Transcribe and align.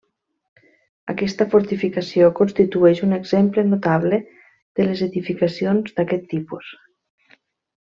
Aquesta 1.13 1.45
fortificació 1.51 2.29
constitueix 2.39 3.03
un 3.09 3.13
exemple 3.19 3.65
notable 3.75 4.21
de 4.81 4.89
les 4.89 5.05
edificacions 5.11 5.95
d'aquest 6.01 6.27
tipus. 6.35 6.73